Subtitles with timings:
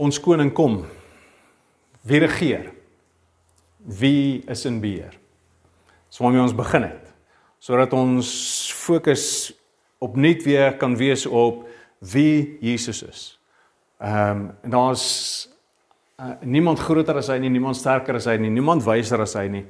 [0.00, 0.80] ons koning kom.
[2.06, 2.70] Wie regeer?
[3.84, 5.16] Wie is in beheer?
[6.08, 7.12] So waarmee ons begin het.
[7.60, 8.30] Sodat ons
[8.74, 9.52] fokus
[10.00, 11.66] opnuut weer kan wees op
[12.00, 13.22] wie Jesus is.
[14.00, 15.04] Ehm um, daar's
[16.16, 19.46] uh, niemand groter as hy nie, niemand sterker as hy nie, niemand wyser as hy
[19.52, 19.64] nie.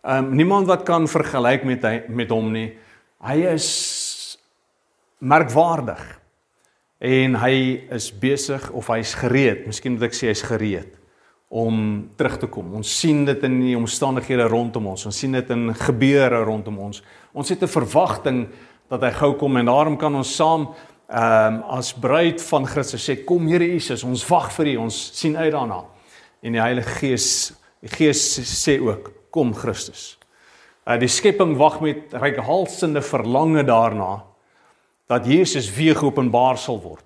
[0.00, 2.70] Ehm um, niemand wat kan vergelyk met hy met hom nie.
[3.20, 3.68] Hy is
[5.20, 6.00] merkwaardig
[6.98, 7.56] en hy
[7.92, 10.94] is besig of hy's gereed, miskien moet ek sê hy's gereed
[11.48, 12.72] om terug te kom.
[12.74, 15.06] Ons sien dit in die omstandighede rondom ons.
[15.06, 17.02] Ons sien dit in gebeure rondom ons.
[17.32, 18.48] Ons het 'n verwagting
[18.90, 20.74] dat hy gou kom en daarom kan ons saam
[21.08, 25.10] ehm um, as bruid van Christus sê kom Here Jesus, ons wag vir U, ons
[25.14, 25.84] sien uit daarna.
[26.42, 30.18] En die Heilige Gees, die Gees sê ook kom Christus.
[30.86, 34.24] Uh die skepping wag met reikhalsende verlange daarna
[35.06, 37.04] dat Jesus weer geopenbaar sal word.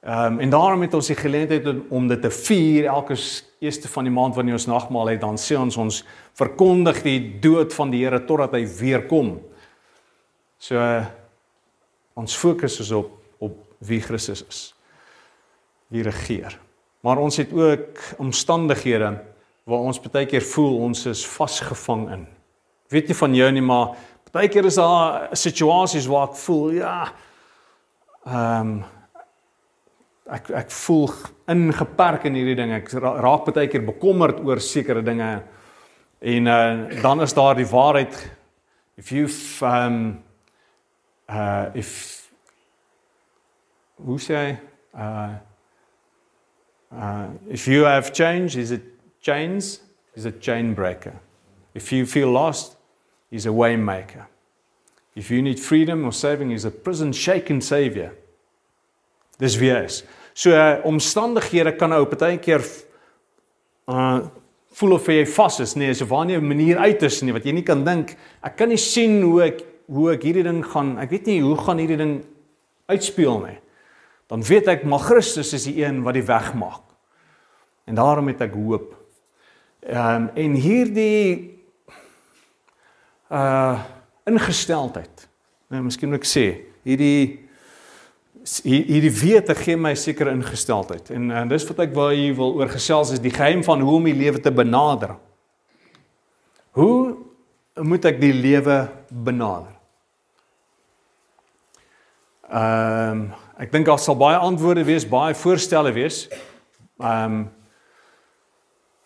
[0.00, 3.16] Ehm um, en daarom het ons die geleentheid om dit te vier elke
[3.60, 7.74] eerste van die maand wanneer ons nagmaal het, dan sê ons ons verkondig die dood
[7.74, 9.34] van die Here totdat hy weer kom.
[10.58, 10.80] So
[12.14, 14.74] ons fokus is op op wie Christus is.
[15.88, 16.58] Wie regeer.
[17.00, 19.14] Maar ons het ook omstandighede
[19.64, 22.26] waar ons baie keer voel ons is vasgevang in.
[22.88, 23.96] Weet nie van jou nie, maar
[24.32, 27.12] baie keer is daar situasies waar ek voel ja,
[28.26, 28.72] ehm um,
[30.30, 31.10] ek ek voel
[31.50, 32.72] ingeperk in hierdie ding.
[32.76, 35.30] Ek raak baie keer bekommerd oor sekere dinge.
[36.20, 38.16] En uh dan is daar die waarheid
[38.96, 39.26] if you
[39.64, 40.22] um
[41.28, 41.92] uh if
[43.96, 44.58] hoe sê
[44.94, 45.34] uh
[46.92, 48.84] uh if you have change is it
[49.20, 49.80] chains
[50.14, 51.14] is a chain breaker.
[51.74, 52.76] If you feel lost
[53.30, 54.29] is a way maker.
[55.14, 58.12] If you need freedom or saving is a prison shaken savior.
[59.38, 60.02] Dis wie hy is.
[60.34, 62.64] So uh, omstandighede kan nou baie keer
[63.90, 64.20] uh
[64.70, 67.44] voel of jy vas is, nee, so waar nie 'n manier uit is nie wat
[67.44, 68.16] jy nie kan dink.
[68.40, 70.96] Ek kan nie sien hoe ek hoe ek hierdie ding gaan.
[70.98, 72.24] Ek weet nie hoe gaan hierdie ding
[72.86, 73.58] uitspeel nie.
[74.28, 76.86] Dan weet ek maar Christus is die een wat die weg maak.
[77.84, 78.94] En daarom het ek hoop.
[79.82, 81.58] Ehm um, en hierdie
[83.30, 83.80] uh
[84.30, 85.28] ingesteldheid.
[85.70, 86.46] Nou miskien moet ek sê,
[86.86, 87.50] hierdie
[88.64, 91.10] hierdie wete gee my sekere ingesteldheid.
[91.12, 93.98] En, en dis wat ek wou hier wil oor gesels is die geheim van hoe
[93.98, 95.12] om die lewe te benader.
[96.78, 97.18] Hoe
[97.84, 99.76] moet ek die lewe benader?
[102.50, 103.28] Ehm um,
[103.60, 106.24] ek dink daar sal baie antwoorde wees, baie voorstelle wees.
[106.98, 107.40] Ehm um,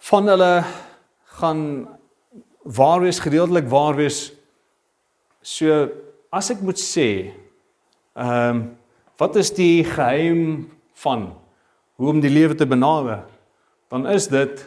[0.05, 0.53] van hulle
[1.41, 1.61] gaan
[2.63, 4.34] waar wees gedeeltelik waar wees.
[5.45, 5.69] So
[6.33, 7.11] as ek moet sê
[8.17, 8.65] ehm um,
[9.17, 11.29] Wat is die geheim van
[11.95, 13.23] hoe om die lewe te benader?
[13.89, 14.65] Dan is dit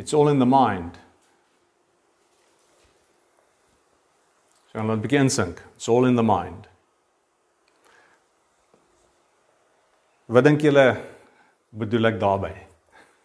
[0.00, 0.96] it's all in the mind.
[4.72, 5.60] So dan begin sink.
[5.76, 6.68] It's all in the mind.
[10.26, 10.86] Wat dink julle
[11.76, 12.60] bedoel ek daarmee?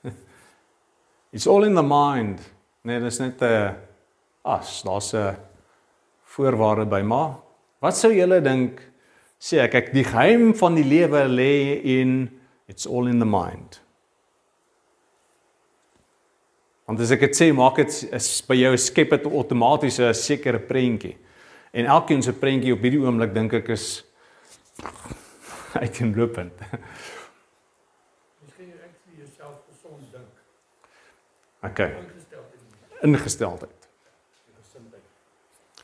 [1.32, 2.44] It's all in the mind.
[2.84, 3.76] Nee, dis net 'n
[4.44, 5.38] as, daar's 'n
[6.38, 7.40] voorwaarde by maar.
[7.82, 8.80] Wat sou julle dink
[9.42, 12.30] sê ek ek die geheim van die lewe lê in
[12.70, 13.82] it's all in the mind.
[16.88, 20.60] Want as ek dit sê, maak dit is by jou skep dit outomaties 'n sekere
[20.60, 21.18] prentjie.
[21.74, 24.04] En elkeen se prentjie op hierdie oomblik dink ek is
[26.18, 26.54] loopend.
[28.42, 30.32] Miskien ek vir jouself gesond dink.
[31.62, 31.92] Okay.
[33.04, 33.77] Ingesteldheid.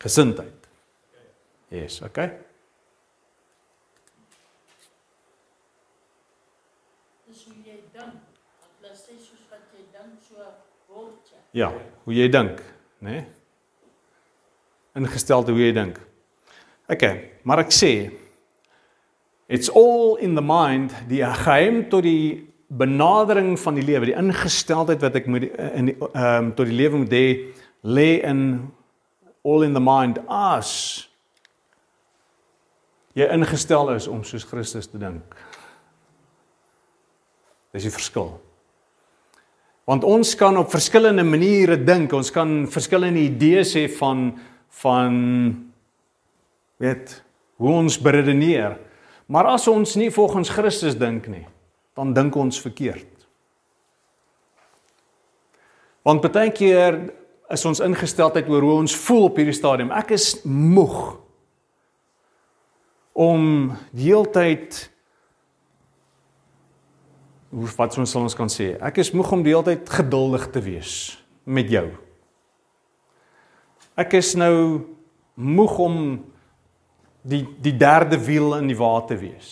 [0.03, 0.68] Gesindheid.
[1.72, 2.31] Yes, okay.
[11.53, 11.69] Ja,
[12.03, 12.59] hoe jy dink,
[12.97, 13.12] né?
[13.12, 13.24] Nee?
[14.97, 16.00] Ingestelde hoe jy dink.
[16.90, 17.03] OK,
[17.46, 17.94] maar ek sê
[19.47, 25.02] it's all in the mind, die geheim tot die benadering van die lewe, die ingesteldheid
[25.06, 27.28] wat ek moet in die ehm um, tot die lewe moet hê,
[27.85, 28.41] lê in
[29.43, 31.07] all in the mind as
[33.13, 35.35] jy ingestel is om soos Christus te dink.
[37.73, 38.31] Dis die verskil.
[39.90, 44.31] Want ons kan op verskillende maniere dink, ons kan verskillende idees hê van
[44.73, 45.13] van
[46.81, 47.11] weet
[47.61, 48.79] hoe ons beredeneer.
[49.29, 51.46] Maar as ons nie volgens Christus dink nie,
[51.93, 53.09] dan dink ons verkeerd.
[56.03, 56.97] Want baie keer
[57.53, 59.91] is ons ingesteldheid oor hoe ons voel op hierdie stadium.
[59.94, 60.97] Ek is moeg
[63.14, 63.46] om
[63.94, 64.79] die hele tyd
[67.53, 68.73] hoe wat ons sal ons kan sê?
[68.82, 70.94] Ek is moeg om die hele tyd geduldig te wees
[71.46, 71.85] met jou.
[73.99, 74.56] Ek is nou
[75.38, 75.99] moeg om
[77.22, 79.52] die die derde wiel in die wa te wees.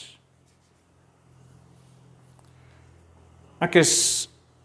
[3.61, 3.93] Ek is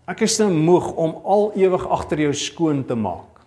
[0.06, 3.42] ek is nou moeg om al ewig agter jou skoon te maak.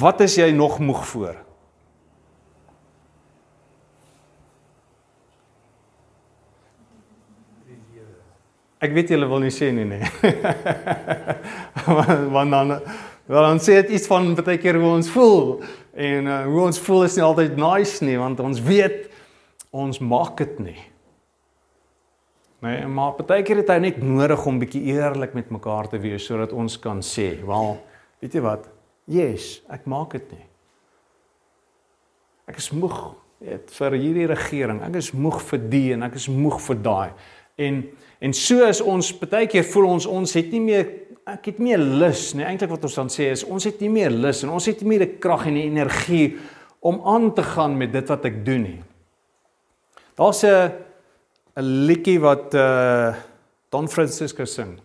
[0.00, 1.38] Wat is jy nog moeg voor?
[8.80, 10.06] Ek weet julle wil nie sê nie nee.
[12.34, 12.78] Want dan
[13.30, 15.60] wel dan sê dit iets van baie keer hoe ons voel
[15.92, 19.04] en uh, hoe ons voel is nie altyd nice nie want ons weet
[19.70, 20.80] ons maak dit nie.
[22.60, 26.26] Nee, maar baie keer het hy net nodig om bietjie eerlik met mekaar te wees
[26.28, 27.78] sodat ons kan sê, "Wel,
[28.20, 28.68] weet jy wat?
[29.06, 30.46] Yes, ek maak dit nie.
[32.46, 34.82] Ek is moeg weet, vir hierdie regering.
[34.82, 37.10] Ek is moeg vir die en ek is moeg vir daai."
[37.56, 37.88] En
[38.20, 40.86] en so is ons baie keer voel ons ons het nie meer
[41.26, 42.44] ek het meer lus nie.
[42.44, 44.88] Eintlik wat ons dan sê is ons het nie meer lus en ons het nie
[44.88, 46.38] meer die krag en die energie
[46.80, 48.82] om aan te gaan met dit wat ek doen nie.
[50.16, 50.89] Daar's 'n
[51.56, 53.14] 'n liedjie wat uh
[53.70, 54.80] Don Francisco sing.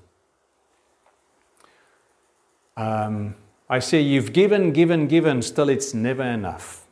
[2.78, 3.36] Um
[3.70, 6.86] I say you've given given given still it's never enough.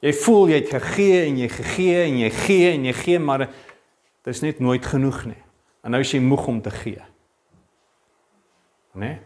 [0.00, 3.46] Jy voel jy het gegee en jy gegee en jy gee en jy gee maar
[3.46, 5.42] dit is net nooit genoeg nie.
[5.82, 7.02] En nou is jy moeg om te gee.
[8.94, 9.06] Né?
[9.06, 9.20] Nee?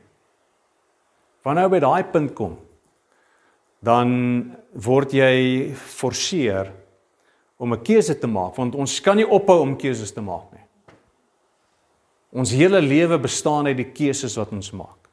[1.47, 2.57] Wanneer jy by daai punt kom,
[3.87, 4.11] dan
[4.75, 6.73] word jy forceer
[7.58, 10.64] om 'n keuse te maak want ons kan nie ophou om keuses te maak nie.
[12.32, 15.08] Ons hele lewe bestaan uit die keuses wat ons maak.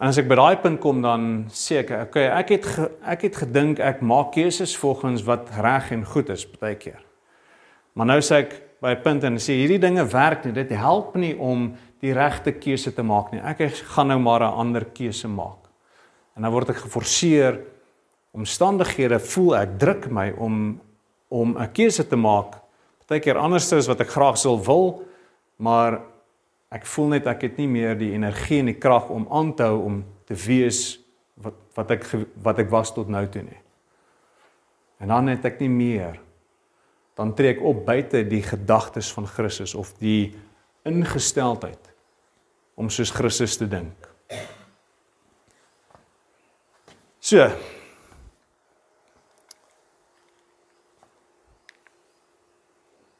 [0.00, 3.22] En as ek by daai punt kom dan sê ek, okay, ek het ge, ek
[3.22, 7.00] het gedink ek maak keuses volgens wat reg en goed is baie keer.
[7.94, 8.52] Maar nou sê ek
[8.82, 10.52] by 'n punt en sê hierdie dinge werk nie.
[10.52, 13.40] Dit help nie om die regte keuse te maak nie.
[13.40, 13.60] Ek
[13.94, 15.70] gaan nou maar 'n ander keuse maak.
[16.36, 17.60] En dan word ek geforseer
[18.34, 20.80] omstandighede voel ek druk my om
[21.32, 22.60] om 'n keuse te maak.
[22.98, 25.02] Partykeer anders as wat ek graag sou wil,
[25.56, 26.00] maar
[26.70, 29.62] ek voel net ek het nie meer die energie en die krag om aan te
[29.62, 31.00] hou om te wees
[31.36, 32.06] wat wat ek
[32.42, 33.60] wat ek was tot nou toe nie.
[35.00, 36.20] En dan het ek nie meer
[37.14, 40.34] dan trek ek op buite die gedagtes van Christus of die
[40.84, 41.92] ingesteldheid
[42.74, 44.08] om soos Christus te dink.
[47.20, 47.50] So.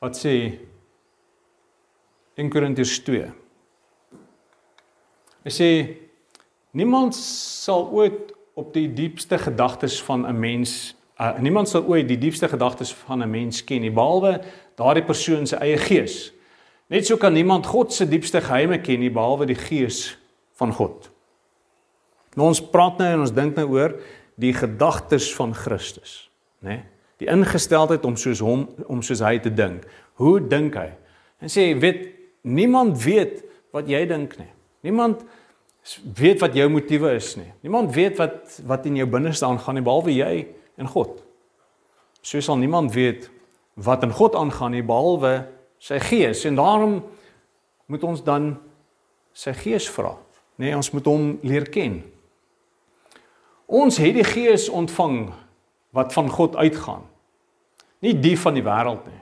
[0.03, 0.59] Wat sê
[2.35, 3.29] in Korintiërs 2?
[5.47, 5.69] Hy sê
[6.75, 12.19] niemand sal ooit op die diepste gedagtes van 'n mens Uh, niemand sal ooit die
[12.19, 14.43] diepste gedagtes van 'n mens ken nie behalwe
[14.75, 16.33] daardie persoon se eie gees.
[16.89, 20.19] Net so kan niemand God se diepste geheime ken nie behalwe die gees
[20.53, 21.11] van God.
[22.35, 24.01] Nou ons praat nou en ons dink nou oor
[24.35, 26.69] die gedagtes van Christus, né?
[26.69, 26.92] Nee?
[27.23, 29.85] Die ingesteldheid om soos hom om soos hy te dink.
[30.19, 30.89] Hoe dink hy?
[31.43, 32.09] En sê weet
[32.43, 34.51] niemand weet wat jy dink nie.
[34.83, 35.23] Niemand
[36.19, 37.51] weet wat jou motiewe is nie.
[37.63, 40.33] Niemand weet wat wat in jou binneste aangaan nie behalwe jy
[40.83, 41.21] en God.
[42.23, 43.31] So sal niemand weet
[43.79, 45.45] wat in God aangaan nie behalwe
[45.83, 47.01] sy gees en daarom
[47.91, 48.56] moet ons dan
[49.35, 50.17] sy gees vra.
[50.58, 52.03] Nee, ons moet hom leer ken.
[53.67, 55.31] Ons het die gees ontvang
[55.96, 57.08] wat van God uitgaan.
[58.03, 59.21] Nie die van die wêreld nie.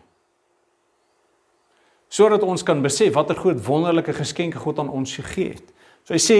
[2.10, 5.66] Sodat ons kan besef watter groot wonderlike geskenke God aan ons gegee het.
[6.04, 6.38] So hy sê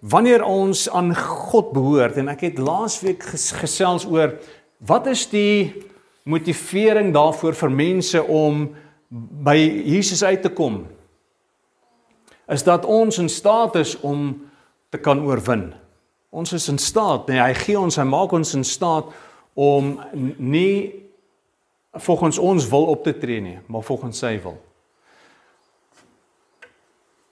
[0.00, 3.22] wanneer ons aan God behoort en ek het laasweek
[3.60, 4.34] gesels oor
[4.84, 5.84] wat is die
[6.28, 8.66] motivering daarvoor vir mense om
[9.44, 10.82] by Jesus uit te kom
[12.50, 14.34] is dat ons in staat is om
[14.92, 15.70] te kan oorwin.
[16.34, 19.08] Ons is in staat, nee, hy gee ons, hy maak ons in staat
[19.54, 19.94] om
[20.36, 21.03] nie
[21.94, 24.58] volgens ons wil op te tree nie, maar volgens sy wil.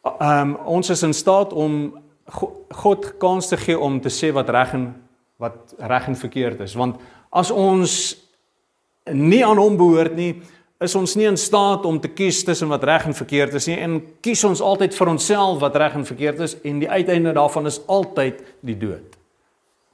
[0.03, 1.99] Ehm um, ons is in staat om
[2.69, 4.87] God kans te gee om te sê wat reg en
[5.37, 7.01] wat reg en verkeerd is want
[7.31, 7.93] as ons
[9.11, 10.35] nie aan hom behoort nie
[10.83, 13.79] is ons nie in staat om te kies tussen wat reg en verkeerd is nie
[13.83, 17.71] en kies ons altyd vir onsself wat reg en verkeerd is en die uiteinde daarvan
[17.71, 19.19] is altyd die dood.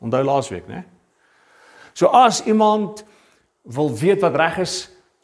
[0.04, 0.84] Onthou laasweek, né?
[1.92, 3.04] So as iemand
[3.74, 4.76] wil weet wat reg is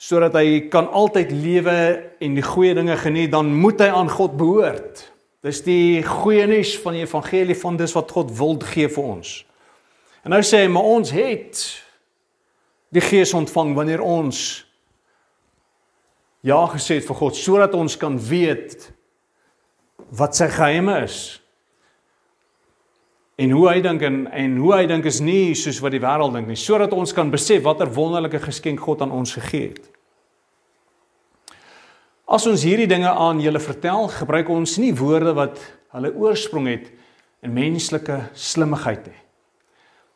[0.05, 1.77] sodat hy kan altyd lewe
[2.21, 5.05] en die goeie dinge geniet, dan moet hy aan God behoort.
[5.45, 9.33] Dis die goeie nuus van die evangelie van dis wat God wil gee vir ons.
[10.25, 11.63] En nou sê hy, maar ons het
[12.95, 14.65] die Gees ontvang wanneer ons
[16.45, 18.91] ja gesê het vir God sodat ons kan weet
[20.15, 21.41] wat sy geheime is.
[23.35, 26.37] En hoe hy dink en en hoe hy dink is nie soos wat die wêreld
[26.37, 29.89] dink nie, sodat ons kan besef watter wonderlike geskenk God aan ons gegee het.
[32.25, 35.59] As ons hierdie dinge aan julle vertel, gebruik ons nie woorde wat
[35.95, 36.87] hulle oorsprong het
[37.45, 39.21] in menslike slimmigheid nie,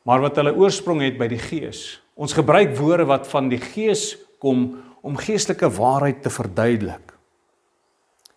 [0.09, 1.99] maar wat hulle oorsprong het by die Gees.
[2.19, 7.13] Ons gebruik woorde wat van die Gees kom om geestelike waarheid te verduidelik.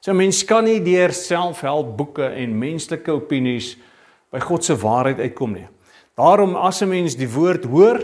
[0.01, 3.75] So mens kan nie deur selfhelpboeke en menslike opinies
[4.31, 5.67] by God se waarheid uitkom nie.
[6.15, 7.99] Daarom as 'n mens die woord hoor,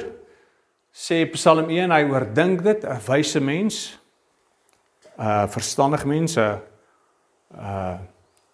[0.91, 3.99] sê Psalm 1 hy oordink dit, 'n wyse mens,
[5.17, 6.59] 'n verstandige mens, 'n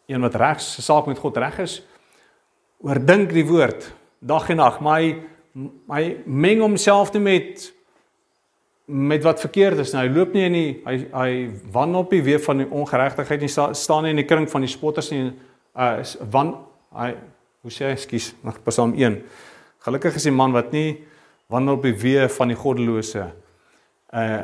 [0.06, 1.82] een wat reg se saak met God reg is,
[2.82, 5.22] oordink die woord dag en nag, maar hy
[5.88, 7.74] hy meng homself nie met
[8.86, 9.94] met wat verkeerd is.
[9.94, 11.30] Nou hy loop nie in die hy hy
[11.72, 14.72] wandel op die weë van die ongeregtigheid nie, staan nie in die kring van die
[14.72, 15.32] spotters nie.
[15.74, 16.56] Uh wan
[16.98, 17.14] hy
[17.64, 19.22] hoe sê hy, ekskuus, nog Psalm 1.
[19.86, 20.98] Gelukkig is die man wat nie
[21.52, 23.30] wandel op die weë van die goddelose
[24.12, 24.44] uh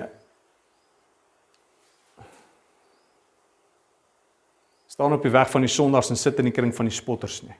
[4.89, 7.37] staan op die weg van die sondaars en sit in die kring van die spotters
[7.45, 7.53] nie.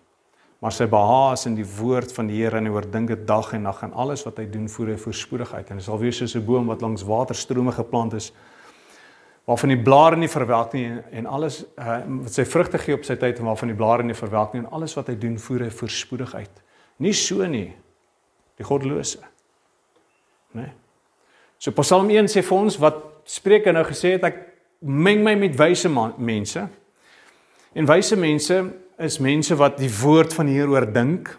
[0.60, 3.54] Maar sy behaag is in die woord van die Here en hy oordink dit dag
[3.56, 6.36] en nag en alles wat hy doen voer hy voorspoedigheid en hy sal wees soos
[6.36, 8.34] 'n boom wat langs waterstrome geplant is
[9.50, 10.88] waarvan die blare nie verwelk nie
[11.18, 14.18] en alles uh, wat sy vrugte gee op sy tyd en waarvan die blare nie
[14.18, 16.62] verwelk nie en alles wat hy doen voer hy voorspoedigheid.
[17.01, 17.72] Nie so nie.
[18.60, 19.24] Die goddelose.
[20.53, 20.68] Né?
[20.68, 20.75] Nee.
[21.60, 24.38] So Psalm 1 sê vir ons wat Spreuke nou gesê het ek
[24.79, 26.70] meng my met wyse mense
[27.74, 28.63] En wyse mense
[28.98, 31.29] is mense wat die woord van die Here oordink.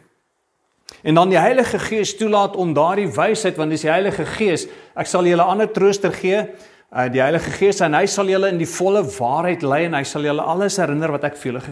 [1.03, 4.67] En dan die Heilige Gees toelaat om daardie wysheid want dis die Heilige Gees.
[4.95, 6.45] Ek sal julle ander trooster gee.
[6.91, 10.03] Uh die Heilige Gees en hy sal julle in die volle waarheid lei en hy
[10.09, 11.63] sal julle alles herinner wat ek vir julle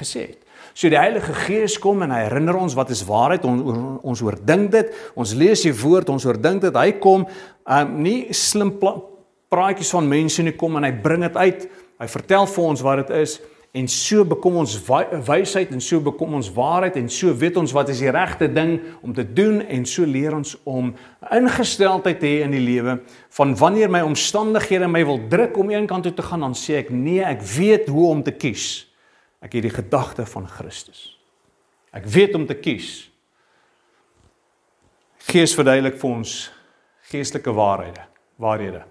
[0.00, 0.40] gesê het.
[0.74, 3.46] So die Heilige Gees kom en hy herinner ons wat is waarheid.
[3.46, 3.60] On,
[4.02, 4.90] ons oordink dit.
[5.14, 6.74] Ons lees die woord, ons oordink dit.
[6.74, 7.22] Hy kom
[7.64, 8.74] um nie slim
[9.54, 11.68] praatjies van mense nie kom en hy bring dit uit.
[12.02, 13.38] Hy vertel vir ons wat dit is
[13.74, 14.76] en so bekom ons
[15.26, 18.76] wysheid en so bekom ons waarheid en so weet ons wat is die regte ding
[19.02, 20.92] om te doen en so leer ons om
[21.34, 23.00] ingesteldheid te hê in die lewe.
[23.34, 26.78] Van wanneer my omstandighede my wil druk om een kant toe te gaan dan sê
[26.84, 28.86] ek nee ek weet hoe om te kies.
[29.42, 31.18] Ek het die gedagte van Christus.
[31.90, 33.10] Ek weet om te kies.
[35.26, 36.38] Gees verduidelik vir ons
[37.10, 38.06] geestelike waarhede
[38.38, 38.86] waarhede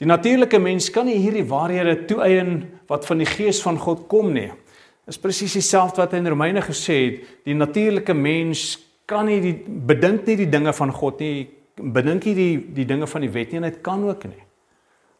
[0.00, 2.54] Die natuurlike mens kan nie hierdie waarhede toeëien
[2.88, 4.48] wat van die gees van God kom nie.
[4.48, 7.26] Dit is presies dieselfde wat hy in Romeine gesê het.
[7.44, 8.78] Die natuurlike mens
[9.10, 13.08] kan nie die bedink nie die dinge van God nie, bedink nie die die dinge
[13.10, 14.40] van die wet nie en dit kan ook nie.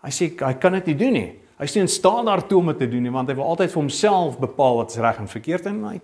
[0.01, 1.27] Hy sê hy kan dit nie doen nie.
[1.61, 3.83] Hy sê in staan daartoe om dit te doen nie want hy wil altyd vir
[3.83, 5.99] homself bepaal wat is reg en verkeerd en hy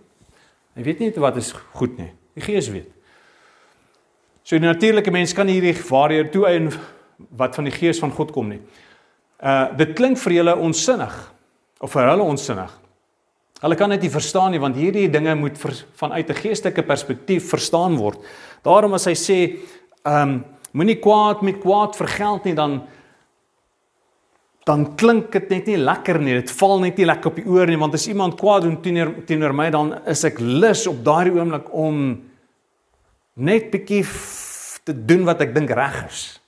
[0.77, 2.11] hy weet nie wat is goed nie.
[2.37, 2.93] Die Gees weet.
[4.45, 6.69] So die natuurlike mens kan hierdie waarhede toeëien
[7.37, 8.61] wat van die gees van God kom nie.
[9.41, 11.15] Uh dit klink vir julle onsinnig
[11.81, 12.73] of vir hulle onsinnig.
[13.61, 17.49] Hulle kan dit nie verstaan nie want hierdie dinge moet ver, vanuit 'n geestelike perspektief
[17.49, 18.19] verstaan word.
[18.63, 19.39] Daarom as hy sê
[20.05, 22.83] ehm um, moenie kwaad met kwaad vergeld nie dan
[24.67, 26.35] dan klink dit net nie lekker nie.
[26.35, 29.25] Dit val net nie lekker op die oor nie want as iemand kwaad doen teenoor
[29.27, 32.23] teenoor my dan is ek lus op daardie oomblik om
[33.35, 34.05] net bietjie
[34.85, 36.41] te doen wat ek dink reg is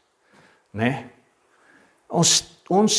[0.79, 0.93] nê?
[0.93, 1.05] Nee?
[2.09, 2.95] Ons ons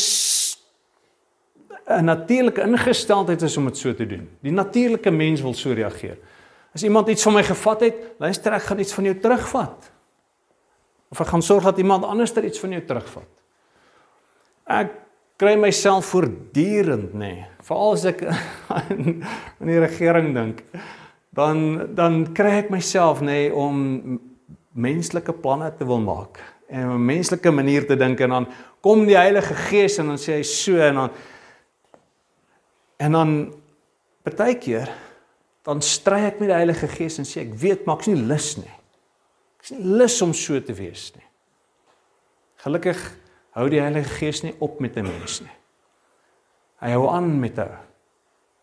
[1.90, 4.28] 'n natuurlike ingesteldheid is om dit so te doen.
[4.40, 6.18] Die natuurlike mens wil so reageer.
[6.74, 9.90] As iemand iets van my gevat het, luister ek gaan iets van jou terugvat.
[11.10, 13.30] Of ek gaan sorg dat iemand anders iets van jou terugvat.
[14.70, 14.92] Ek
[15.40, 18.22] kry myself voortdurend nê, nee, veral as ek
[18.76, 19.24] aan
[19.66, 20.62] die regering dink,
[21.34, 24.20] dan dan kry ek myself nê nee, om
[24.70, 26.38] menslike planne te wil maak
[26.70, 28.46] en 'n menslike manier te dink en dan
[28.80, 31.10] kom die Heilige Gees en dan sê hy so en dan
[32.96, 33.54] en dan
[34.22, 34.88] baie keer
[35.62, 38.56] dan stry ek met die Heilige Gees en sê ek weet maar ek's nie lus
[38.56, 38.74] nie.
[39.60, 41.26] Ek's nie lus om so te wees nie.
[42.64, 43.00] Gelukkig
[43.56, 45.56] hou die Heilige Gees nie op met 'n mens nie.
[46.80, 47.68] Hy hou aan met jou.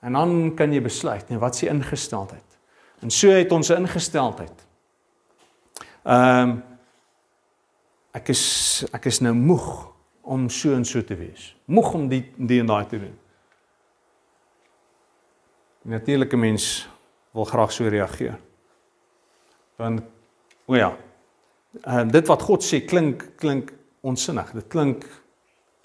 [0.01, 2.57] En dan kan jy besluit, nee, wat die ingesteldheid?
[3.01, 4.65] En so het ons 'n ingesteldheid.
[6.03, 6.63] Ehm um,
[8.17, 8.43] ek is
[8.93, 9.67] ek is nou moeg
[10.27, 11.53] om so en so te wees.
[11.65, 13.15] Moeg om die die en daai te doen.
[15.85, 16.87] Die natuurlike mens
[17.37, 18.39] wil graag so reageer.
[19.77, 20.01] Want
[20.67, 20.91] o ja.
[21.85, 23.71] En dit wat God sê klink klink
[24.01, 24.51] onsinnig.
[24.57, 25.07] Dit klink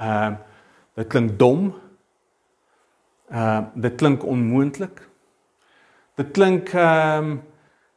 [0.03, 0.39] Ehm uh,
[0.95, 1.75] dit klink dom.
[3.31, 5.09] Ehm uh, dit klink onmoontlik.
[6.15, 7.43] Dit klink ehm um,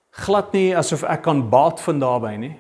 [0.10, 2.54] glad nie asof ek kan baat van daarbey nie.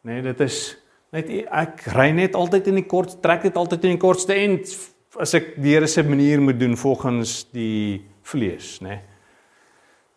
[0.00, 0.78] Nee, dit is
[1.14, 4.72] net ek ry net altyd in die kort trek dit altyd in die kortste end
[5.20, 8.98] as ek die Here se manier moet doen volgens die vlees, nê.
[8.98, 9.02] Nee.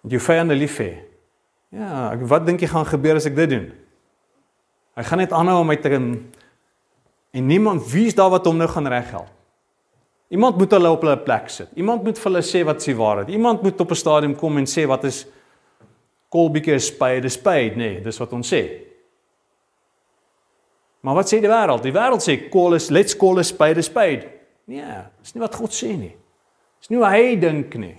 [0.09, 0.91] Jy vyande lief hê.
[1.75, 3.67] Ja, ek, wat dink jy gaan gebeur as ek dit doen?
[4.97, 5.91] Hy gaan net aanhou om my te
[7.29, 9.29] en niemand wie's daar wat hom nou gaan reghelp.
[10.29, 11.69] Iemand moet hulle op hulle plek sit.
[11.77, 13.29] Iemand moet vir hulle sê wat se waarheid.
[13.33, 15.25] Iemand moet op 'n stadium kom en sê wat is
[16.29, 18.88] kolbieke spade spade, nee, dis wat ons sê.
[21.01, 21.83] Maar wat sê die wêreld?
[21.85, 24.27] Die wêreld sê call is let's call a spade a spade.
[24.69, 26.13] Nee, dis nie wat God sê nie.
[26.79, 27.95] Dis nie hoe hy dink nie.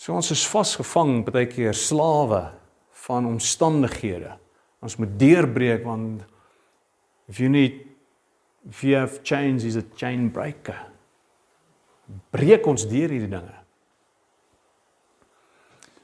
[0.00, 2.46] So ons is vasgevang baie keer slawe
[3.04, 4.32] van omstandighede.
[4.80, 6.24] Ons moet deurbreek want
[7.28, 7.82] if you need
[8.68, 10.78] if you have chains is a chain breaker.
[12.32, 13.56] Breek ons deur hierdie dinge.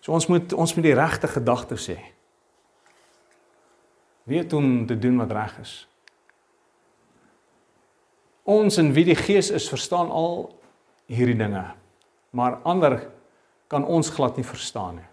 [0.05, 1.99] So ons moet ons moet die regte gedagtes hê.
[4.27, 5.75] Weet om te doen wat reg is.
[8.47, 10.49] Ons en wie die Gees is, verstaan al
[11.11, 11.63] hierdie dinge.
[12.35, 12.99] Maar ander
[13.71, 15.11] kan ons glad nie verstaan nie.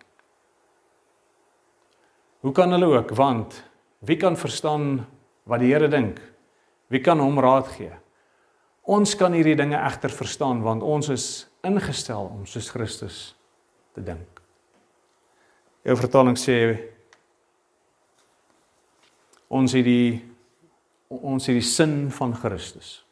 [2.43, 3.13] Hoe kan hulle ook?
[3.15, 3.62] Want
[4.03, 5.05] wie kan verstaan
[5.50, 6.20] wat die Here dink?
[6.91, 7.93] Wie kan hom raad gee?
[8.84, 11.27] Ons kan hierdie dinge egter verstaan want ons is
[11.63, 13.20] ingestel om soos Christus
[13.96, 14.41] te dink.
[15.88, 16.58] Jou vertaling sê
[19.53, 20.22] ons het die
[21.13, 23.03] ons het die sin van Christus.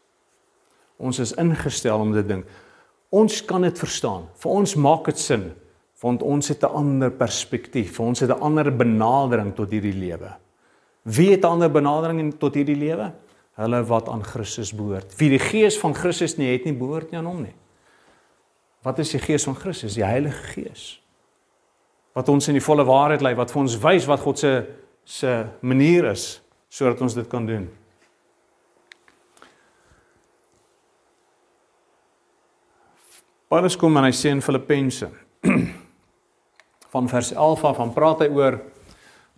[0.98, 2.42] Ons is ingestel om dit ding.
[3.14, 4.26] Ons kan dit verstaan.
[4.42, 5.52] Vir ons maak dit sin
[6.02, 8.00] want ons het 'n ander perspektief.
[8.00, 10.34] Ons het 'n ander benadering tot hierdie lewe.
[11.04, 13.14] Wie het 'n ander benadering tot hierdie lewe?
[13.54, 15.14] Hulle wat aan Christus behoort.
[15.18, 17.56] Wie die gees van Christus nie het nie, behoort nie aan hom nie.
[18.82, 19.94] Wat is die gees van Christus?
[19.94, 21.02] Die Heilige Gees
[22.14, 24.52] wat ons in die volle waarheid lei, wat vir ons wys wat God se
[25.04, 27.68] se manier is sodat ons dit kan doen.
[33.52, 35.10] Paulus kom en hy sê in Filippense
[36.94, 38.62] van vers 11 af van praat hy oor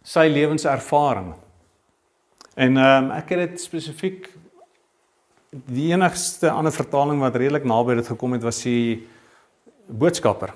[0.06, 1.34] sy lewenservaring.
[2.54, 4.30] En ehm um, ek het dit spesifiek
[5.49, 9.08] die enigste ander vertaling wat redelik naby dit gekom het was die
[9.88, 10.54] boodskapper.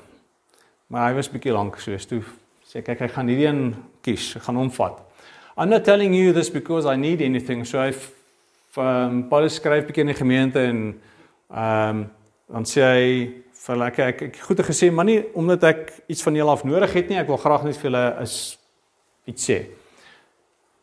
[0.87, 2.21] Maar hy was bietjie lank so, toe
[2.67, 3.61] sê kyk hy gaan hierdie een
[4.03, 4.99] kies, ek gaan hom vat.
[5.57, 7.65] I'm not telling you this because I need anything.
[7.65, 7.93] So I
[8.77, 10.81] um Paulus skryf bietjie in die gemeente en
[11.49, 12.03] um
[12.47, 13.07] dan sê hy
[13.57, 16.63] vir hulle ek ek, ek goed gesê, maar nie omdat ek iets van julle af
[16.67, 18.37] nodig het nie, ek wil graag net vir julle is
[19.27, 19.59] iets sê.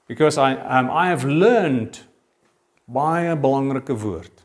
[0.09, 2.03] Because I um I have learned
[2.89, 4.43] baie belangrike woord.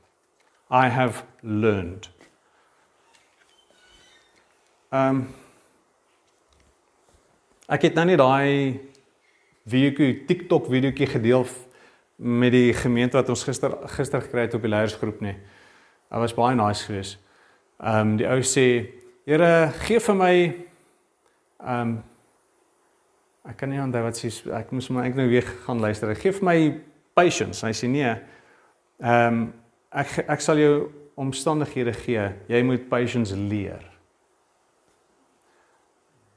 [0.69, 2.12] I have learned.
[4.91, 5.28] Um
[7.69, 8.79] Ek het nou net daai
[9.69, 11.43] video TikTok videoetjie gedeel
[12.17, 15.36] met die gemeente wat ons gister gister gekry het op die leiersgroep nê.
[16.10, 17.19] Dit was baie nice geweest.
[17.77, 18.89] Ehm um, die ou sê,
[19.25, 20.34] "Here, gee vir my
[21.60, 22.03] ehm um,
[23.45, 26.15] ek kan nie onthou wat sy ek moes maar ek nou weer gaan luister.
[26.15, 26.82] Gee vir my
[27.13, 28.17] patience." Hy sê, "Nee.
[28.99, 29.53] Ehm um,
[29.91, 32.34] ek ek sal jou omstandighede gee.
[32.47, 33.88] Jy moet patience leer."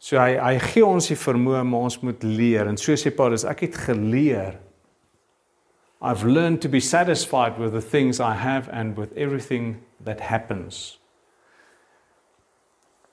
[0.03, 3.45] So hy hy gee ons die vermoë maar ons moet leer en so sê Paulus
[3.47, 4.59] ek het geleer
[6.03, 10.99] I've learned to be satisfied with the things I have and with everything that happens.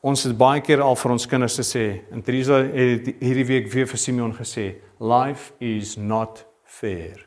[0.02, 3.86] Ons het baie keer al vir ons kinders gesê en Teresa het hierdie week weer
[3.92, 7.22] vir Simeon gesê life is not fair.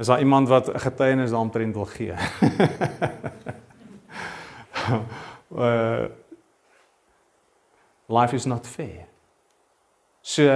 [0.00, 2.16] Is daar iemand wat 'n getuienis daaromtrent wil gee?
[5.52, 6.08] uh
[8.10, 9.06] life is not fair.
[10.22, 10.46] So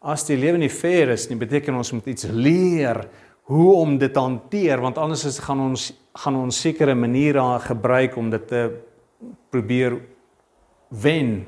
[0.00, 3.02] as die lewe nie fair is nie, beteken ons moet iets leer
[3.50, 8.16] hoe om dit te hanteer want anders is gaan ons gaan ons sekere maniere gebruik
[8.18, 8.64] om dit te
[9.54, 9.94] probeer
[10.88, 11.46] wen.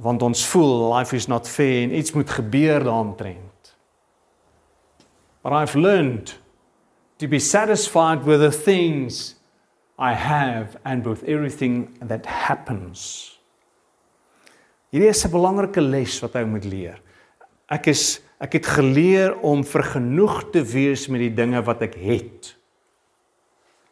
[0.00, 3.74] Want ons voel life is not fair en iets moet gebeur daaromtrent.
[5.42, 6.38] But I've learned
[7.18, 9.34] to be satisfied with the things
[9.98, 13.41] I have and with everything that happens.
[14.92, 17.00] Hierdie is 'n belangrike les wat hy moet leer.
[17.68, 22.56] Ek is ek het geleer om vergenoeg te wees met die dinge wat ek het.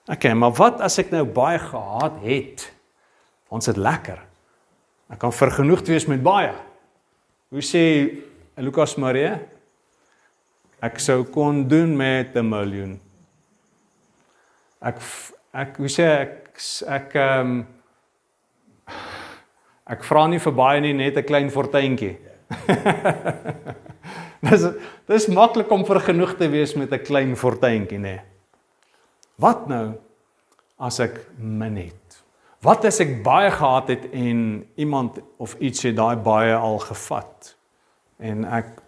[0.08, 2.72] OK, maar wat as ek nou baie gehad het?
[3.48, 4.18] Ons het lekker.
[5.08, 6.52] Ek kan vergenoegd wees met baie.
[7.50, 8.18] Hoe sê
[8.56, 9.38] Lukas Marie?
[10.80, 13.00] ek sou kon doen met 'n miljoen.
[14.80, 14.96] Ek
[15.52, 17.66] ek hoe sê ek ek ehm um,
[19.90, 22.16] ek vra nie vir baie nie, net 'n klein fortuintjie.
[24.50, 24.66] dis
[25.07, 28.16] dis maklik om vergenoeg te wees met 'n klein fortuintjie, nê.
[28.16, 28.20] Nee.
[29.40, 29.94] Wat nou
[30.79, 32.22] as ek min het?
[32.61, 37.57] Wat as ek baie gehad het en iemand of iets het daai baie al gevat
[38.20, 38.85] en ek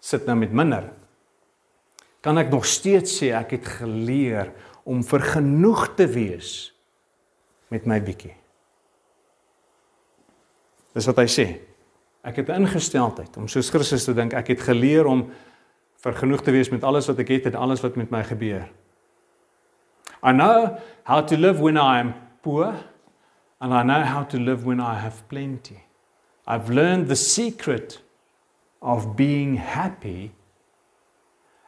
[0.00, 0.88] sit nou met minder?
[2.24, 4.54] Kan ek nog steeds sê ek het geleer
[4.88, 6.72] om vergenoeg te wees
[7.68, 8.32] met my bietjie?
[10.96, 11.46] Dis wat hy sê.
[12.26, 14.34] Ek het ingesteldheid om soos Christus te dink.
[14.34, 15.26] Ek het geleer om
[16.02, 18.64] vergenoeg te wees met alles wat ek het en alles wat met my gebeur.
[20.24, 22.72] I know how to live when I am poor
[23.60, 25.84] and I know how to live when I have plenty.
[26.46, 28.00] I've learned the secret
[28.80, 30.32] of being happy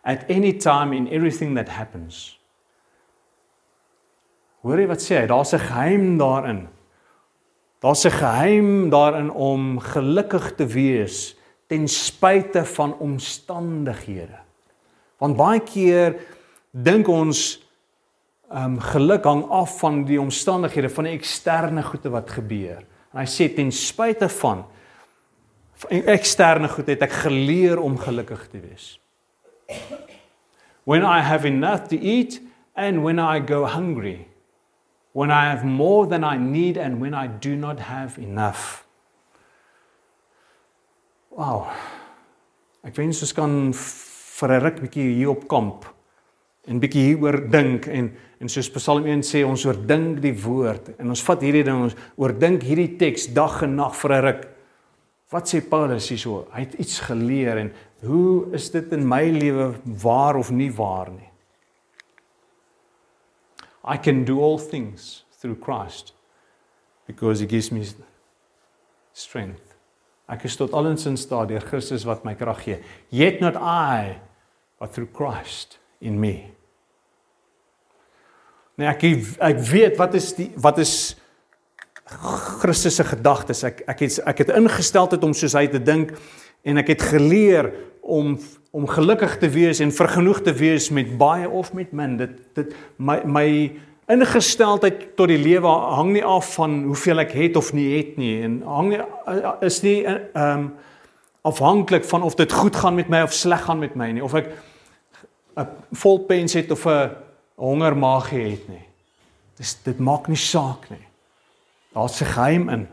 [0.05, 2.39] at any time in everything that happens.
[4.63, 5.27] Hoor jy wat sê hy?
[5.31, 6.69] Daar's 'n geheim daarin.
[7.79, 11.37] Daar's 'n geheim daarin om gelukkig te wees
[11.67, 14.39] ten spyte van omstandighede.
[15.19, 16.17] Want baie keer
[16.71, 17.67] dink ons
[18.51, 22.85] ehm um, geluk hang af van die omstandighede van die eksterne goede wat gebeur.
[23.13, 24.65] En hy sê ten spyte van
[25.89, 29.01] eksterne goed het ek geleer om gelukkig te wees.
[30.85, 32.41] When I have enough to eat
[32.75, 34.27] and when I go hungry
[35.19, 38.87] when I have more than I need and when I do not have enough.
[41.35, 41.73] Wow.
[42.87, 45.89] Ek wens ons kan vir 'n ruk bietjie hier op kamp
[46.71, 51.11] en bietjie hieroor dink en en soos Psalm 1 sê ons oordink die woord en
[51.11, 54.43] ons vat hierdie ding ons oordink hierdie teks dag en nag vir 'n ruk.
[55.33, 56.47] Wat sê Paulus hierso?
[56.55, 57.73] Hy het iets geleer en
[58.07, 61.28] hoe is dit in my lewe waar of nie waar nie?
[63.89, 66.13] I can do all things through Christ
[67.07, 67.87] because he gives me
[69.15, 69.75] strength.
[70.29, 72.77] Ek is tot allens in staat deur Christus wat my krag gee.
[73.09, 74.21] Yet not I,
[74.79, 76.53] but through Christ in me.
[78.77, 79.07] Nee, ek
[79.41, 80.93] ek weet wat is die wat is
[82.61, 83.65] Christus se gedagtes.
[83.65, 86.13] Ek ek het ek het ingestel het om soos hy te dink
[86.69, 87.73] en ek het geleer
[88.09, 88.39] om
[88.71, 92.17] om gelukkig te wees en vergenoeg te wees met baie of met min.
[92.21, 93.49] Dit dit my my
[94.09, 98.43] ingesteldheid tot die lewe hang nie af van hoeveel ek het of nie het nie
[98.45, 99.01] en hang nie,
[99.67, 100.69] is nie ehm um,
[101.49, 104.35] afhanklik van of dit goed gaan met my of sleg gaan met my nie of
[104.35, 104.51] ek
[105.57, 107.11] 'n vol pens het of 'n
[107.57, 108.87] honger maag het nie.
[109.57, 111.07] Dis dit maak nie saak nie.
[111.95, 112.89] Daar's 'n geheim in.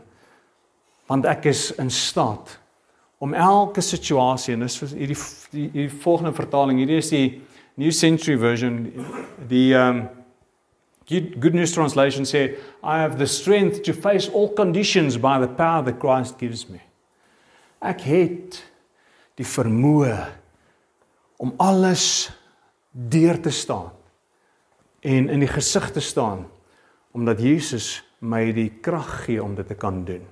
[1.06, 2.58] Want ek is in staat
[3.18, 5.16] om elke situasie en dis hierdie
[5.50, 7.26] die, die volgende vertaling hierdie is die
[7.76, 8.86] New Century Version
[9.48, 10.06] die um,
[11.06, 15.84] Good News Translation sê I have the strength to face all conditions by the power
[15.84, 16.80] that Christ gives me.
[17.78, 18.58] Ek het
[19.38, 20.16] die vermoë
[21.38, 22.26] om alles
[22.90, 23.92] deur te staan
[25.06, 26.48] en in die gesig te staan
[27.14, 30.24] omdat Jesus my die krag gee om dit te kan doen.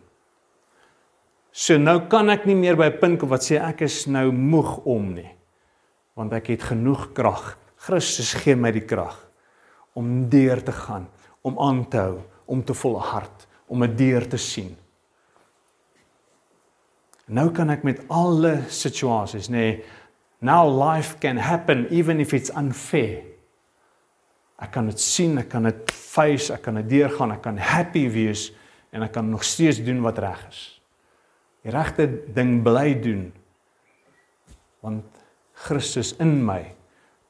[1.54, 4.32] So nou kan ek nie meer by 'n punt kom wat sê ek is nou
[4.32, 5.30] moeg om nie.
[6.16, 7.56] Want ek het genoeg krag.
[7.76, 9.14] Christus gee my die krag
[9.94, 11.06] om deur te gaan,
[11.42, 14.76] om aan te hou, om te volhard, om 'n deur te sien.
[17.26, 19.84] Nou kan ek met alle situasies, nê, nee,
[20.40, 23.22] now life can happen even if it's unfair.
[24.58, 28.08] Ek kan dit sien, ek kan dit face, ek kan dit deurgaan, ek kan happy
[28.08, 28.52] wees
[28.92, 30.80] en ek kan nog steeds doen wat reg is.
[31.64, 33.30] Die regte ding bly doen
[34.84, 35.04] want
[35.64, 36.60] Christus in my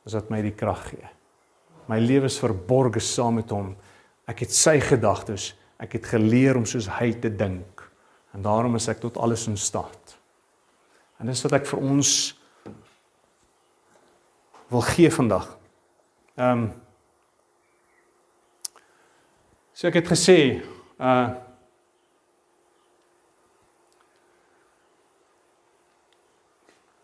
[0.04, 1.10] is wat my die krag gee.
[1.86, 3.76] My lewe is verborge saam met hom.
[4.26, 5.52] Ek het sy gedagtes.
[5.78, 7.84] Ek het geleer om soos hy te dink.
[8.34, 10.16] En daarom is ek tot alles in staat.
[11.22, 12.10] En dis wat ek vir ons
[14.74, 15.52] wil gee vandag.
[16.34, 16.72] Ehm um,
[19.74, 20.62] So ek het gesê,
[21.02, 21.34] uh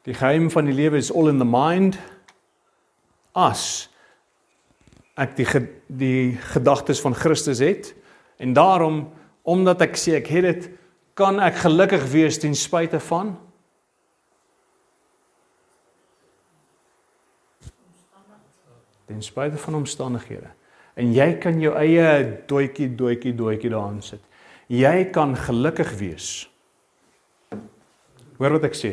[0.09, 1.99] Die geheim van die lewe is all in the mind.
[3.37, 3.89] As
[5.21, 5.47] ek die
[5.87, 7.93] die gedagtes van Christus het
[8.41, 9.03] en daarom
[9.43, 10.71] omdat ek sê ek het dit
[11.19, 13.35] kan ek gelukkig wees ten spyte van?
[19.11, 20.49] Ten spyte van omstandighede.
[20.97, 22.09] En jy kan jou eie
[22.49, 24.25] doetjie doetjie doetjie daarin sit
[24.71, 26.29] jy kan gelukkig wees.
[28.39, 28.93] Hoor wat ek sê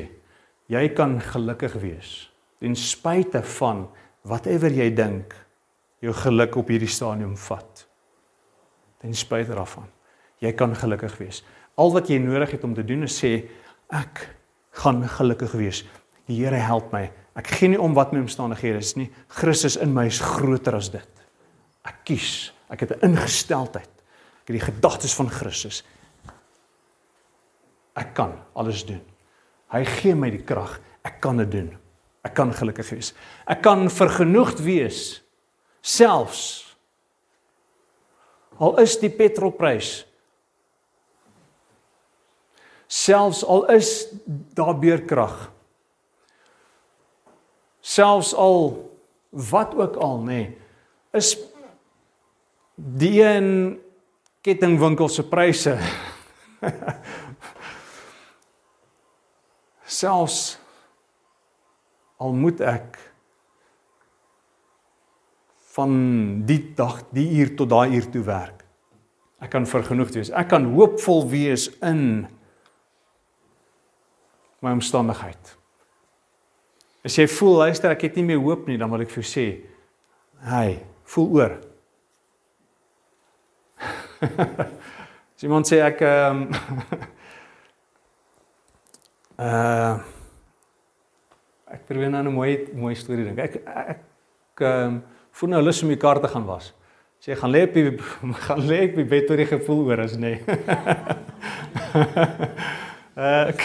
[0.68, 2.28] jy kan gelukkig wees
[2.60, 3.86] ten spyte van
[4.28, 5.36] whatever jy dink
[6.04, 7.86] jou geluk op hierdie stadium vat.
[9.02, 9.88] Ten spyte daarvan,
[10.42, 11.44] jy kan gelukkig wees.
[11.78, 13.32] Al wat jy nodig het om te doen is sê
[13.94, 14.26] ek
[14.82, 15.84] gaan gelukkig wees.
[16.28, 17.06] Die Here help my.
[17.38, 19.08] Ek gee nie om wat my omstandighede is nie.
[19.30, 21.22] Christus in my is groter as dit.
[21.88, 22.52] Ek kies.
[22.70, 23.94] Ek het 'n ingesteldheid.
[24.42, 25.84] Ek het die gedagtes van Christus.
[27.96, 29.02] Ek kan alles doen.
[29.74, 30.78] Hy gee my die krag.
[31.06, 31.72] Ek kan dit doen.
[32.28, 33.14] Ek kan gelukkig wees.
[33.48, 35.22] Ek kan vergenoegd wees
[35.88, 36.42] selfs
[38.58, 40.02] al is die petrolprys
[42.88, 43.92] selfs al is
[44.58, 45.36] daar beerkrag
[47.84, 48.72] selfs al
[49.52, 50.48] wat ook al nê nee,
[51.18, 51.36] is
[52.76, 53.50] die een
[54.46, 55.78] kettingwinkel se pryse
[59.88, 60.58] selfs
[62.22, 63.00] al moet ek
[65.78, 65.92] van
[66.50, 68.58] die dag die uur tot daai uur toe werk
[69.44, 70.32] ek kan vergenoegd wees.
[70.34, 72.26] Ek kan hoopvol wees in
[74.66, 75.54] my omstandigheid.
[77.06, 79.30] As jy voel luister ek het nie meer hoop nie dan wil ek vir jou
[79.30, 79.48] sê
[80.48, 80.80] hey
[81.14, 81.54] voel oor.
[85.38, 86.50] As iemand sê ek ehm um,
[89.38, 89.98] uh
[91.68, 93.40] ek probeer nou 'n mooi mooi storie dink.
[93.40, 96.74] Ek ek ehm um, voel nou lus om die kaart te gaan was.
[97.22, 97.98] Sê gaan lê op die
[98.48, 100.38] gaan lê op die bed oor die gevoel oor as nê.
[100.38, 100.42] Nee.
[103.52, 103.62] ek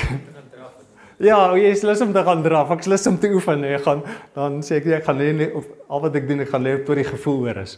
[1.22, 2.70] Ja, jy is lus om te gaan draf.
[2.74, 3.60] Ek is lus om te oefen.
[3.62, 4.00] Nee, ek gaan
[4.34, 6.88] dan sê ek ek gaan lê of al wat ek doen ek gaan lê op
[6.90, 7.76] oor die gevoel oor is.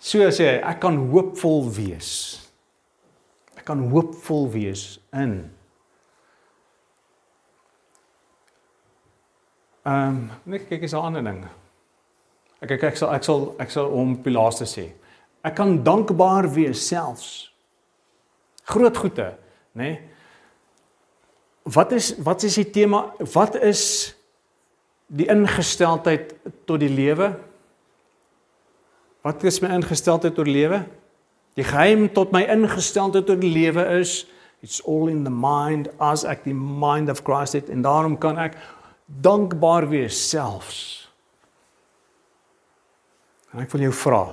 [0.00, 2.10] So sê hy, ek kan hoopvol wees.
[3.54, 5.44] Ek kan hoopvol wees in
[9.82, 11.44] Ehm, um, net kyk is 'n ander ding.
[12.60, 14.92] Ek ek ek sal ek sal ek sal hom op die laaste sê.
[15.44, 17.52] Ek kan dankbaar wees selfs.
[18.64, 19.34] Groot goeie,
[19.72, 19.82] nê?
[19.82, 20.00] Nee?
[21.62, 23.12] Wat is wat is die tema?
[23.32, 24.14] Wat is
[25.06, 26.34] die ingesteldheid
[26.66, 27.34] tot die lewe?
[29.22, 30.84] Wat is my ingesteldheid tot lewe?
[31.58, 34.26] Die geheim tot my ingesteldheid tot die lewe is
[34.60, 38.38] it's all in the mind as ek die mind of Christ het en daarom kan
[38.38, 38.56] ek
[39.10, 41.08] dankbaar wees selfs.
[43.50, 44.24] En ek wil jou vra,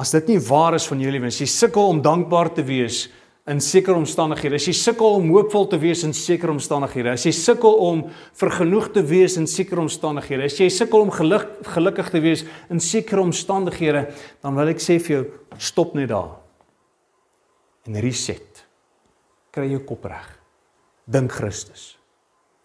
[0.00, 3.08] as dit nie waar is van jou lewe, as jy sukkel om dankbaar te wees
[3.50, 7.32] in sekere omstandighede, as jy sukkel om hoopvol te wees in sekere omstandighede, as jy
[7.36, 8.04] sukkel om
[8.38, 12.80] vergenoeg te wees in sekere omstandighede, as jy sukkel om geluk, gelukkig te wees in
[12.84, 14.06] sekere omstandighede,
[14.44, 15.24] dan wil ek sê vir jou,
[15.60, 16.38] stop net daar.
[17.88, 18.64] En reset.
[19.50, 20.28] Kry jou kop reg.
[21.10, 21.96] Dink Christus.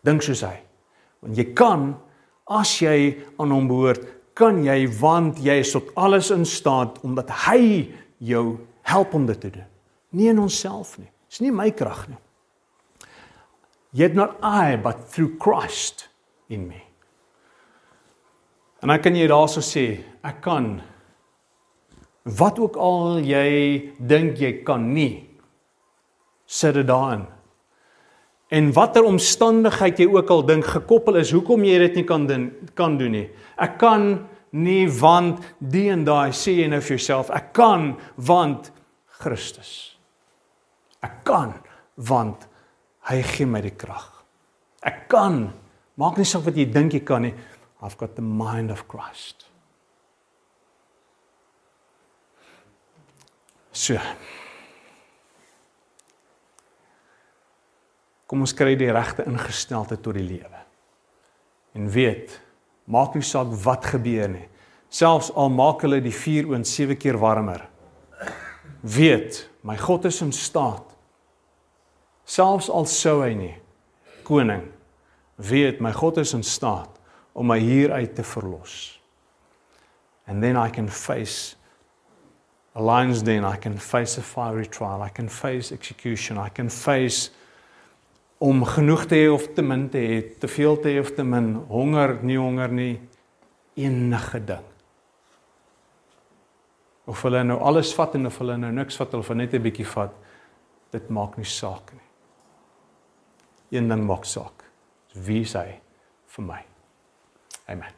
[0.05, 0.59] Dink soos hy.
[1.25, 1.93] Want jy kan
[2.53, 4.05] as jy aan hom behoort,
[4.37, 7.87] kan jy want jy is tot alles in staat omdat hy
[8.23, 9.71] jou help om dit te doen
[10.15, 11.09] nie in onsself nie.
[11.29, 12.19] Dis nie my krag nie.
[13.95, 16.07] Yet not I but through Christ
[16.51, 16.81] in me.
[18.83, 19.85] En ek kan jy daarso sê,
[20.25, 20.75] ek kan
[22.25, 25.25] wat ook al jy dink jy kan nie
[26.45, 27.25] sit dit daarin.
[28.53, 32.49] En watter omstandigheid jy ook al dink gekoppel is hoekom jy dit nie kan doen
[32.77, 33.27] kan doen nie.
[33.57, 38.69] Ek kan nie want die en daai sê jy nou vir jouself, ek kan want
[39.19, 39.95] Christus.
[41.03, 41.55] Ek kan
[41.95, 42.45] want
[43.09, 44.11] hy gee my die krag.
[44.85, 45.47] Ek kan.
[45.97, 47.33] Maak nie saak wat jy dink jy kan nie.
[47.81, 49.45] I've got the mind of Christ.
[53.71, 53.99] So.
[58.25, 60.63] Kom ons kry die regte ingesteldheid tot die lewe.
[61.75, 62.39] En weet,
[62.89, 64.47] maak nie saak wat gebeur nie.
[64.89, 67.65] Selfs al maak hulle die vuur oond 7 keer warmer.
[68.81, 70.95] Weet, my God is in staat
[72.25, 73.53] Selfs al sou hy nie
[74.25, 74.65] koning
[75.37, 76.89] weet my God is in staat
[77.37, 78.95] om my hier uit te verlos.
[80.25, 81.55] And then I can face
[82.73, 86.69] a lion's den, I can face a fiery trial, I can face execution, I can
[86.69, 87.29] face
[88.37, 91.23] om genoeg te hê of te min te hê, te veel te hê of te
[91.23, 92.99] min, honger, nie honger nie,
[93.75, 94.65] enige ding.
[97.05, 99.85] Of hulle nou alles vat en of hulle nou niks vat of net 'n bietjie
[99.85, 100.13] vat,
[100.91, 102.05] dit maak nie saak nie
[103.69, 104.63] een ding maak saak.
[105.11, 105.79] Wie is hy
[106.35, 106.61] vir my?
[107.71, 107.93] Amen.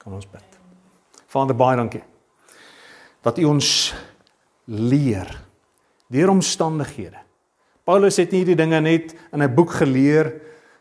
[0.00, 0.58] Kom ons bid.
[1.30, 2.02] Vader baie dankie
[3.20, 3.92] dat U ons
[4.64, 5.28] leer
[6.08, 7.20] deur omstandighede.
[7.90, 10.34] Paulus het nie hierdie dinge net in 'n boek geleer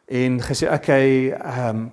[0.05, 1.91] en gesê okay, ehm um,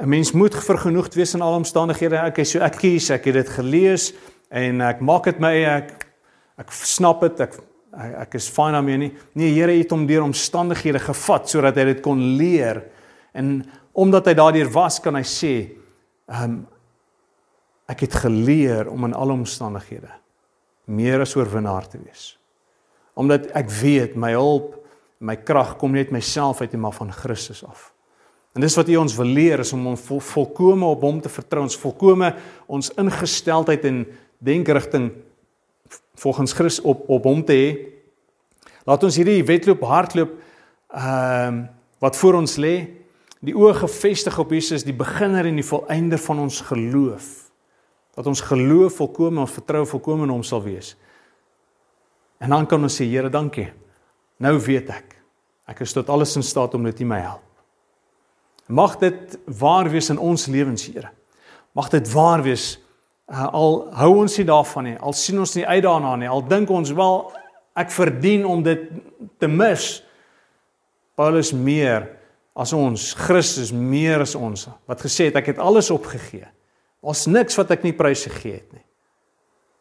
[0.00, 2.20] 'n mens moet vergenoegd wees in alle omstandighede.
[2.28, 4.12] Okay, so ek kies, ek het dit gelees
[4.50, 6.06] en ek maak dit my ek
[6.58, 7.40] ek snap dit.
[7.40, 7.54] Ek
[7.94, 9.12] ek is fine daarmee nie.
[9.34, 12.82] Nee, Here het hom deur omstandighede gevat sodat hy dit kon leer.
[13.32, 15.70] En omdat hy daardeur was, kan hy sê,
[16.28, 16.66] ehm um,
[17.86, 20.10] ek het geleer om in alle omstandighede
[20.84, 22.43] meer as oorwinnaar te wees.
[23.14, 24.74] Omdat ek weet my hulp,
[25.24, 27.92] my krag kom net myself uit en maar van Christus af.
[28.54, 31.32] En dis wat hy ons wil leer is om hom vol, volkome op hom te
[31.32, 32.30] vertrou, ons volkome
[32.70, 34.04] ons ingesteldheid en
[34.44, 35.10] denkerigting
[36.22, 37.70] volgens Christus op op hom te hê.
[38.86, 40.36] Laat ons hierdie wedloop hardloop
[40.94, 41.70] ehm uh,
[42.04, 42.74] wat voor ons lê,
[43.40, 47.28] die oë gefestig op Jesus, die beginner en die volëinder van ons geloof.
[48.12, 50.90] Dat ons geloof volkome en vertrou volkome in hom sal wees.
[52.38, 53.70] En dan kan ons sê Here, dankie.
[54.42, 55.18] Nou weet ek.
[55.70, 57.42] Ek is tot alles in staat om dit in my help.
[58.66, 61.10] Mag dit waar wees in ons lewens, Here.
[61.72, 62.74] Mag dit waar wees
[63.30, 66.44] uh, al hou ons nie daarvan nie, al sien ons nie uit daarna nie, al
[66.48, 67.16] dink ons wel
[67.78, 68.86] ek verdien om dit
[69.42, 69.98] te mis.
[71.18, 72.08] Paulus meer
[72.58, 76.46] as ons, Christus meer as ons wat gesê het ek het alles opgegee.
[77.04, 78.84] Daar's niks wat ek nie prys gegee het nie.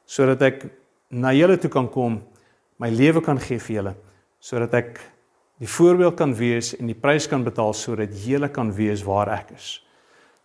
[0.09, 0.65] Sodat ek
[1.13, 2.19] na julle toe kan kom,
[2.81, 3.93] my lewe kan gee vir julle,
[4.43, 5.01] sodat ek
[5.61, 9.53] die voorbeeld kan wees en die prys kan betaal sodat julle kan wees waar ek
[9.57, 9.77] is.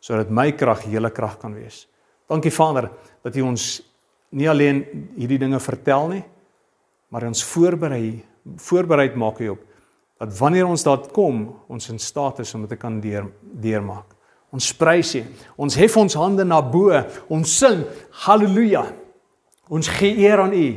[0.00, 1.86] Sodat my krag julle krag kan wees.
[2.28, 2.90] Dankie Vader
[3.24, 3.70] dat U ons
[4.36, 4.84] nie alleen
[5.16, 6.24] hierdie dinge vertel nie,
[7.08, 9.64] maar ons voorberei voorbereid maak hierop
[10.18, 13.28] dat wanneer ons daar kom, ons in staat is om dit te kan deur
[13.62, 14.16] deurmaak.
[14.50, 15.20] Ons prys U.
[15.60, 16.90] Ons hef ons hande na bo.
[17.30, 17.84] Ons sing
[18.24, 18.86] haleluja.
[19.68, 20.68] Ons gee eer aan U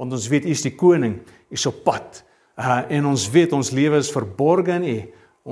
[0.00, 2.22] want ons weet U is die koning, U is op pad.
[2.56, 4.98] Uh en ons weet ons lewe is verborge in U.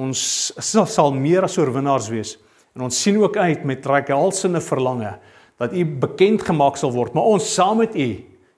[0.09, 0.21] Ons
[0.57, 2.37] sal, sal meer as oorwinnaars wees.
[2.77, 5.19] En ons sien ook uit met reikhalsende verlange
[5.61, 8.09] dat U bekend gemaak sal word, maar ons saam met U,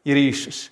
[0.07, 0.71] Here Jesus.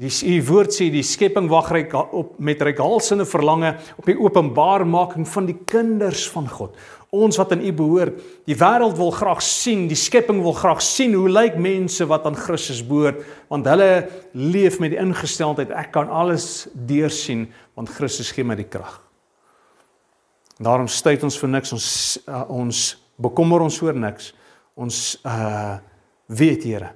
[0.00, 5.26] Dis u woord sê die skepping wag reik op met reikhalsende verlange op die openbarmaking
[5.28, 6.78] van die kinders van God.
[7.10, 11.16] Ons wat aan u behoort, die wêreld wil graag sien, die skepping wil graag sien
[11.18, 14.06] hoe lyk mense wat aan Christus behoort, want hulle
[14.38, 19.00] leef met die ingesteldheid ek kan alles deursien want Christus gee my die krag.
[20.60, 21.88] Daarom styt ons vir niks, ons
[22.28, 22.80] uh, ons
[23.20, 24.30] bekommer ons oor niks.
[24.78, 25.78] Ons uh
[26.30, 26.92] weet Here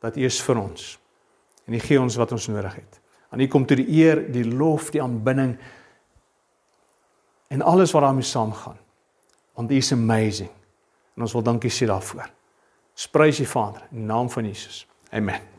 [0.00, 0.84] dat U is vir ons
[1.68, 2.96] en hy gee ons wat ons nodig het.
[3.28, 5.52] Aan U kom toe die eer, die lof, die aanbidding
[7.52, 8.80] en alles wat daarmee saamgaan.
[9.54, 10.50] Want U is amazing.
[11.14, 12.30] En ons wil dankie sê daarvoor.
[12.94, 14.86] Sprys U Vader in die naam van Jesus.
[15.10, 15.53] Amen.